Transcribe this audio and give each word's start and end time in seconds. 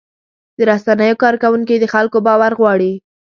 د 0.57 0.59
رسنیو 0.71 1.19
کارکوونکي 1.23 1.75
د 1.79 1.85
خلکو 1.93 2.17
باور 2.27 2.51
غواړي. 2.59 2.93